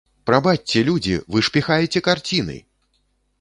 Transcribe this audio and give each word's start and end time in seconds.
Прабачце, 0.27 0.81
людзі, 0.87 1.13
вы 1.35 1.43
ж 1.49 1.53
піхаеце 1.59 2.03
карціны! 2.09 2.57